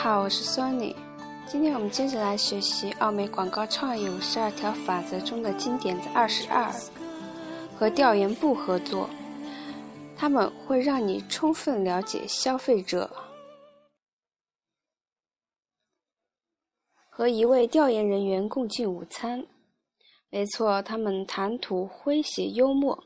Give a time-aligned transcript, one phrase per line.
[0.00, 0.94] 好，我是 Sony。
[1.44, 6.72] 今天我们接着来学习奥美广告创意五十二条法则中的经典子二十二，
[7.76, 9.10] 和调研部合作，
[10.16, 13.10] 他们会让你充分了解消费者。
[17.10, 19.44] 和一位调研人员共进午餐，
[20.30, 23.02] 没错，他们谈吐诙谐幽默，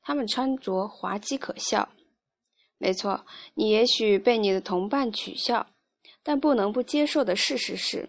[0.00, 1.90] 他们穿着滑稽可笑。
[2.78, 5.66] 没错，你也许被你的同伴取笑，
[6.22, 8.08] 但不能不接受的事实是，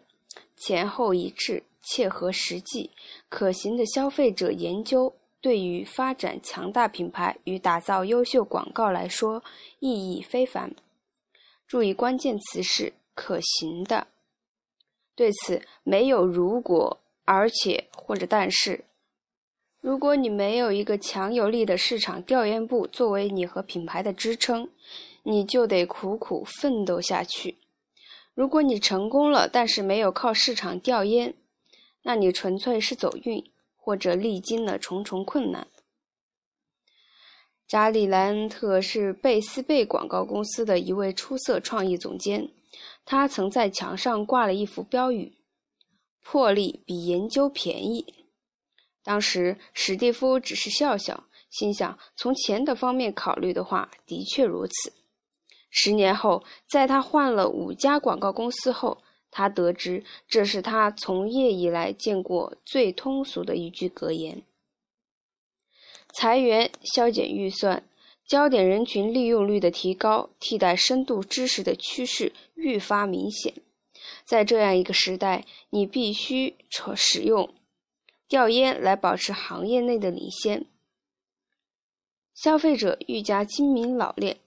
[0.56, 2.92] 前后一致、切合实际、
[3.30, 9.44] 可行的消费者研究，对于发展强大品牌与打造优秀广告来说
[9.80, 10.76] 意义非凡。
[11.68, 14.08] 注意关键词是“可行的”。
[15.16, 18.84] 对此，没有如果、而且或者但是。
[19.80, 24.70] 如果你没有一个强有力的市场调研部作为你和品牌的支撑，
[25.24, 27.56] 你就得苦苦奋斗下去。
[28.34, 31.34] 如果你成功了，但是没有靠市场调研，
[32.04, 35.68] 那你纯粹是走运，或者历经了重重困难。
[37.68, 42.50] 查理·莱恩特是贝斯贝广告公司的一位出色创意总监，
[43.06, 45.36] 他曾在墙上挂了一幅标语
[46.22, 48.26] ：“魄力比研究便宜。”
[49.04, 54.94] 当时，史蒂夫只是笑笑，心想：从钱的方面考虑的话，的确如此。
[55.72, 64.44] 十年后，在他换了五家广告公司后，他得知这是他从业以来见过最通俗的一句格言。
[66.14, 67.84] 裁员、削减预算、
[68.28, 73.54] 焦点人群利用率的提高、替代深度知识的趋势愈发明显。
[74.26, 76.56] 在这样一个时代，你必须
[76.96, 77.50] 使用。
[78.28, 80.66] 调研来保持行业内的领先。
[82.34, 84.38] 消费者愈加精明老练，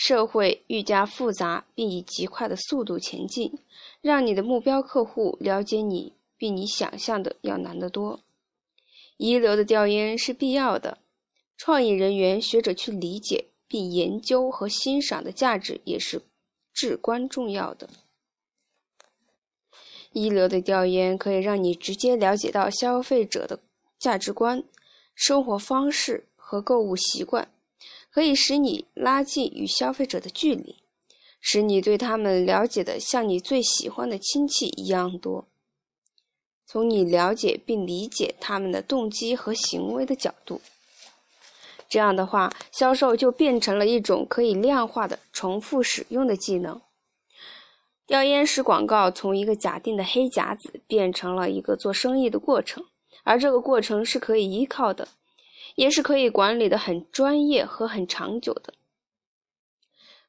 [0.00, 3.58] 社会愈加复杂，并以极快的速度前进，
[4.00, 8.20] 让你的目标客户了解你，比你想象的要难得多。
[9.16, 10.98] 一流的调研是必要的，
[11.56, 16.22] 创意人员学者去理解并研究和欣赏的价值也是
[16.72, 17.90] 至关重要的。
[20.12, 23.58] 一流的调研可以让你直接了解到消费者的
[23.98, 24.62] 价值观、
[25.16, 27.50] 生活方式和购物习惯，
[28.18, 30.74] 可以使你拉近与消费者的距离，
[31.40, 35.46] 使你对他们了解的像你最喜欢的亲戚一样多。
[36.66, 40.60] 从你了解并理解他们的动机和行为的角度，
[41.88, 46.82] 这样的话，销售就变成了一种可以量化的、重复使用的技能。
[48.04, 52.84] 调研使广告从一个假定的黑匣子变成了一个做生意的过程，
[53.22, 55.06] 而这个过程是可以依靠的，
[55.78, 58.74] 也是可以管理的很专业和很长久的。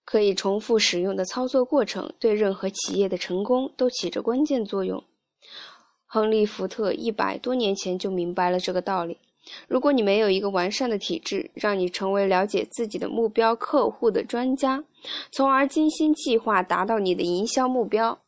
[0.06, 5.04] 可以重复使用的操作过程对任何企业的成功都起着关键作用。
[6.06, 9.18] 亨利·福特一百多年前就明白了这个道理。
[9.68, 14.84] 如果你没有一个完善的体制，让你成为了解自己的目标客户的专家，
[15.32, 18.20] 从而精心计划达到你的营销目标，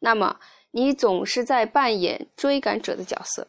[0.00, 0.40] 那么
[0.72, 3.46] 你总是在扮演追赶者的角色。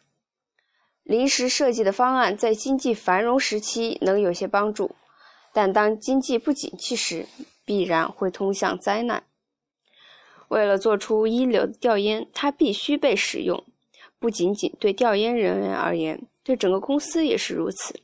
[1.06, 4.90] 临时设计的方案在经济繁荣时期能有些帮助，
[5.52, 7.26] 但当经济不景气时，
[7.64, 9.22] 必然会通向灾难。
[10.48, 13.62] 为了做出一流的调研，它必须被使用，
[14.18, 16.20] 不仅仅对调研人员而言。
[16.42, 18.00] 对整个公司也是如此。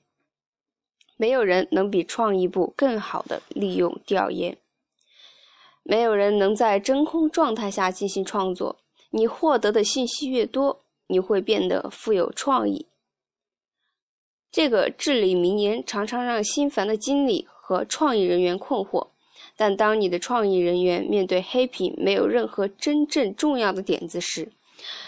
[1.17, 4.57] 没有人能比创意部更好的利用调研。
[5.83, 8.79] 没有人能在真空状态下进行创作。
[9.11, 12.87] 你获得的信息越多，你会变得富有创意。
[14.53, 19.09] 这个至理名言常常让心烦的经理和创意人员困惑。
[19.57, 24.53] 但当你的创意人员面对黑屏、没有任何真正重要的点子时，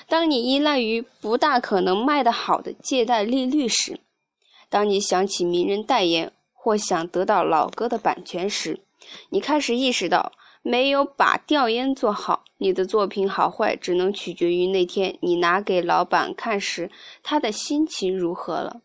[0.09, 3.99] 当你依赖于不大可能卖得好的借贷利率时，
[4.69, 8.81] 当你想起名人代言或想得到老歌的版权时，
[9.31, 10.33] 你开始意识到，
[10.63, 16.91] 没有把调研做好，你的作品好坏只能取决于那天你拿给老板看时
[17.23, 18.81] 他的心情如何了。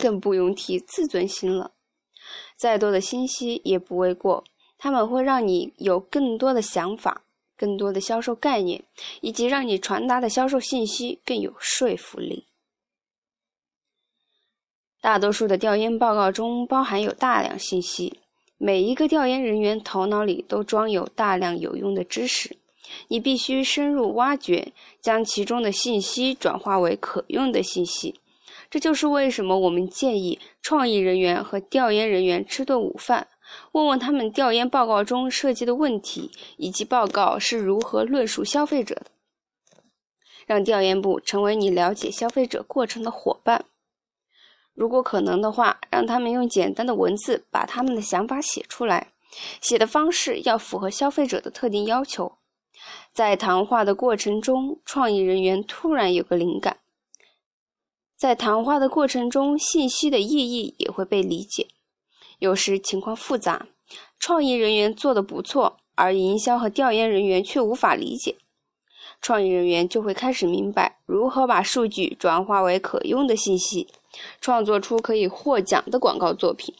[0.00, 1.72] 更不用提自尊心了。
[2.56, 4.44] 再多的信息也不为过，
[4.78, 7.22] 他们会让你有更多的想法。
[7.58, 8.84] 更多的销售概念，
[9.22, 12.44] 以及让你传达的销售信息更有说服力。
[15.00, 18.20] 大多数的调研报告中包含有大量信息，
[18.58, 22.58] 每一个调研人员头脑里都装有大量有用的知识。
[23.08, 28.20] 你必须深入挖掘，将其中的信息转化为可用的信息。
[28.70, 33.28] 这就是为什么我们建议创意人员和调研人员吃顿午饭，
[33.72, 39.06] 问问他们调研报告中涉及的问题，以及报告是如何论述消费者的。
[40.46, 43.64] 让调研部成为你了解消费者过程的伙伴。
[44.74, 49.12] 如果可能的话，让他们用简单的文字把他们的想法写出来，
[49.60, 52.36] 写的方式要符合消费者的特定要求。
[53.12, 56.75] 在谈话的过程中，创意人员突然有个灵感。
[58.16, 61.68] 在谈话的过程中，信息的意义也会被理解。
[62.38, 63.66] 有时情况复杂，
[64.18, 68.36] 创意人员做得不错，而营销和调研人员却无法理解。
[69.20, 73.88] 创意人员就会开始明白如何把数据转化为可用的信息，
[74.40, 76.74] 创作出可以获奖的广告作品。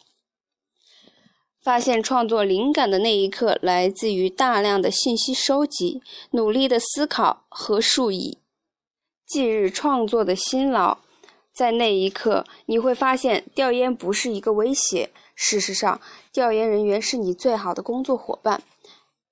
[1.61, 6.01] 发现创作灵感的那一刻，来自于大量的信息收集、
[6.31, 8.39] 努力的思考和数以
[9.27, 10.99] 继日创作的辛劳。
[11.57, 15.09] 在那一刻，你会发现调研不是一个威胁。
[15.35, 15.99] 事实上，
[16.31, 18.63] 调研人员是你最好的工作伙伴，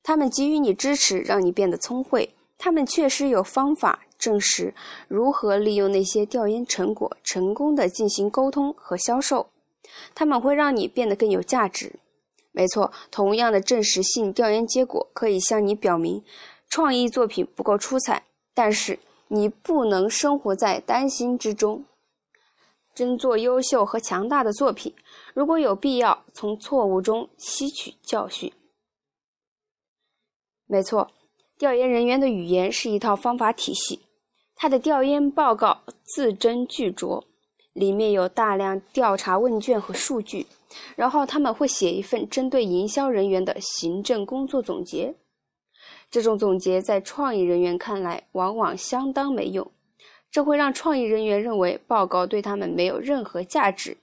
[0.02, 2.30] 他们给予你支持，让你变得聪慧。
[2.56, 4.72] 他们确实有方法证实
[5.06, 9.48] 如何利用那些调研成果，成功的进行沟通和销售。
[10.14, 11.92] 他们会让你变得更有价值。
[12.52, 16.24] 没错，同样的真实性调研结果可以向你表明，
[16.70, 18.22] 创意作品不够出彩，
[18.54, 18.98] 但是
[19.28, 21.84] 你不能生活在担心之中。
[22.94, 24.94] 真做优秀和强大的作品，
[25.34, 28.52] 如果有必要，从错误中吸取教训。
[30.66, 31.10] 没错，
[31.58, 34.00] 调研人员的语言是一套方法体系，
[34.54, 37.22] 他的调研报告字斟句酌，
[37.72, 40.46] 里面有大量调查问卷和数据。
[40.96, 45.14] 然后他们会写一份针对营销人员的行政工作总结，
[46.10, 49.70] 这种总结在创意人员看来往往相当没用，
[50.34, 53.96] 这会让创意人员认为报告对他们没有任何价值。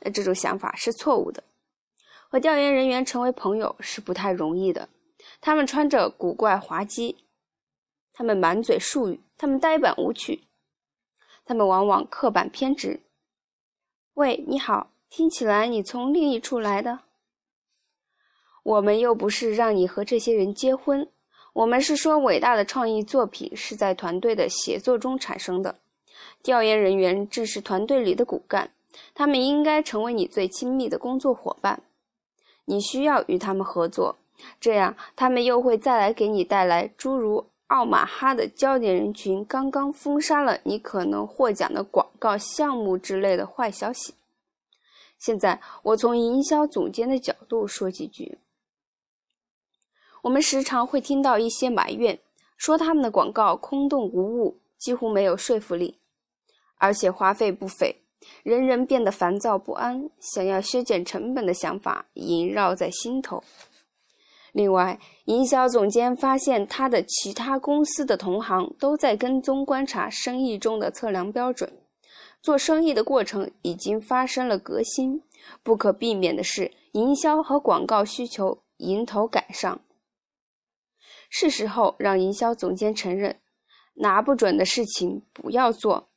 [0.00, 1.42] 那这种想法是错误的。
[2.28, 4.90] 和调研人员成为朋友是不太容易的，
[5.40, 7.16] 他们穿着古怪滑稽，
[8.12, 10.42] 他们满嘴术语，他们呆板无趣，
[11.46, 13.00] 他们往往刻板偏执。
[14.12, 14.90] 喂，你好。
[15.08, 16.98] 听起来你从另一处来的。
[18.62, 21.08] 我们又不是让你和这些人结婚，
[21.52, 25.76] 我们是说伟大的创意作品是在团队的协作中产生的。
[26.42, 28.70] 调研人员正是团队里的骨干，
[29.14, 31.82] 他们应该成为你最亲密的工作伙伴。
[32.64, 34.16] 你需要与他们合作，
[34.60, 44.14] 这样他们又会再来给你带来诸如奥马哈的焦点人群刚刚封杀了你可能获奖的广告项目之类的坏消息。
[45.18, 48.38] 现在，我从营销总监的角度说几句。
[50.22, 52.18] 我们时常会听到一些埋怨，
[52.56, 55.98] 说他们的广告空洞无物，几乎没有说服力，
[56.76, 58.02] 而且花费不菲，
[58.42, 63.42] 人人变得烦躁不安，想要削减成本的想法萦绕在心头。
[64.52, 71.70] 另外，营销总监发现他的其他公司的同行都在跟踪观察生意中的测量标准。
[72.40, 75.22] 做生意的过程已经发生了革新，
[75.62, 79.80] 不可避免的是，营销和广告需求迎头赶上。
[81.28, 83.40] 是时候让营销总监承认，
[83.94, 86.08] 拿不准的事情不要做。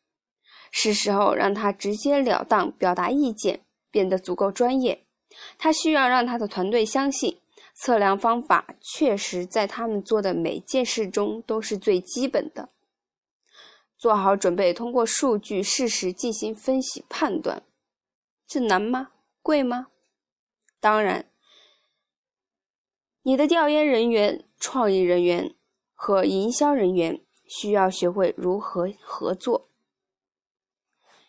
[0.71, 5.05] 是时候让他直截了当表达意见，变得足够专业。
[5.57, 7.41] 他需要让他的团队相信，
[7.75, 12.69] 测量方法确实在他们做的每件事中都是最基本的。
[13.97, 17.63] 做好准备，通过数据事实进行分析判断，
[18.47, 19.11] 这难吗？
[19.41, 19.87] 贵吗？
[20.79, 21.25] 当然，
[23.23, 25.53] 你的调研人员、创意人员
[25.95, 29.67] 和营销人员需要学会如何合作。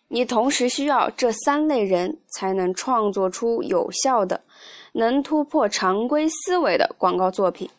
[0.09, 4.45] 你同时需要这三类人才能创作出有效的、
[4.93, 7.71] 能突破常规思维的广告作品。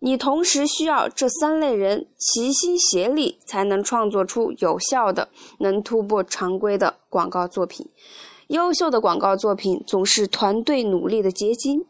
[0.00, 7.88] 你同时需要这三类人齐心协力，才能创作出有效的、能突破常规的广告作品。
[8.48, 11.86] 优秀的广告作品总是团队努力的结晶。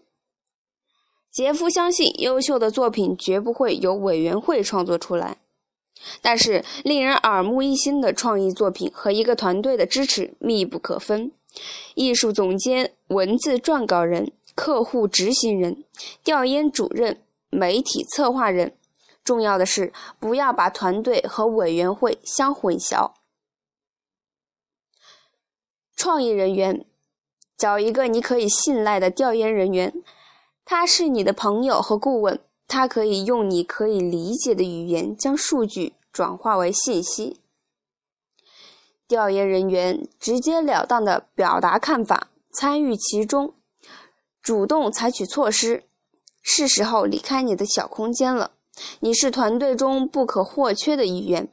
[1.30, 5.38] 杰夫相信，优秀的作品绝不会由委员会创作出来，
[6.20, 11.32] 但是令人耳目一新的创意作品和一个团队的支持密不可分。
[11.94, 15.84] 艺术总监、文字撰稿人、客户执行人、
[16.22, 17.20] 调研主任。
[17.52, 18.76] 媒体策划人，
[19.24, 23.10] 重要的是不要把团队和委员会相混淆。
[25.96, 26.86] 创意人员，
[27.58, 29.92] 找一个你可以信赖的调研人员，
[30.72, 37.40] 他是你的朋友和顾问，他可以用你可以理解的语言将数据转化为信息。
[39.08, 43.54] 调研人员直截了当的表达看法，参与其中，
[44.40, 45.82] 主动采取措施，
[46.40, 48.52] 是时候离开你的小空间了。
[49.00, 51.52] 你是团队中不可或缺的一员。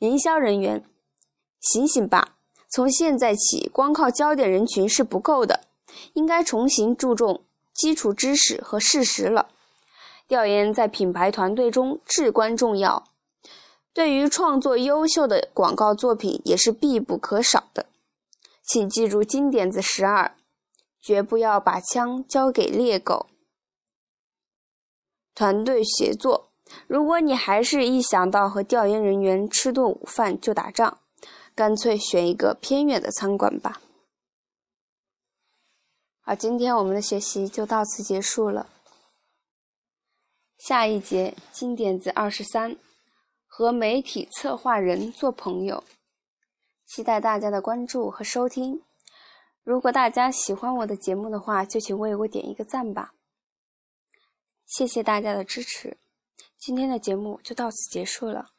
[0.00, 0.84] 营销人员，
[1.58, 2.36] 醒醒吧！
[2.68, 5.64] 从现在起，光靠焦点人群是不够的，
[6.14, 9.48] 应该重新注重基础知识和事实了。
[10.28, 13.04] 调研在品牌团队中至关重要，
[13.92, 17.86] 对于创作优秀的广告作品也是必不可少的。
[18.62, 20.34] 请记住金点子十二：
[21.00, 23.26] 绝不要把枪交给猎狗。
[25.34, 26.48] 团队协作。
[26.86, 30.98] 如果你还是一想到和调研人员吃顿午饭就打仗，
[31.54, 33.82] 干脆选一个偏远的餐馆吧。
[36.24, 38.68] 好，今天我们的学习就到此结束了。
[40.56, 42.76] 下一节金点子二十三，
[43.48, 45.82] 和媒体策划人做朋友，
[46.86, 48.84] 期待大家的关注和收听。
[49.64, 53.14] 如果大家喜欢我的节目的话，就请为我点一个赞吧。
[54.64, 55.98] 谢谢大家的支持。
[56.56, 58.50] 今天的节目就到此结束了。